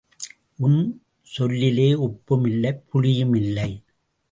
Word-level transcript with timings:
உன் 0.57 0.79
சொல்லிலே 1.21 1.87
உப்பும் 1.99 2.47
இல்லை 2.47 2.71
புளியும் 2.91 3.35
இல்லை. 3.35 3.71